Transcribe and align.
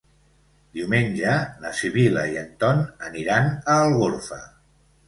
Diumenge 0.77 1.35
na 1.65 1.75
Sibil·la 1.81 2.25
i 2.33 2.41
en 2.45 2.51
Ton 2.65 2.85
aniran 3.11 3.53
a 3.53 3.79
Algorfa. 3.87 4.43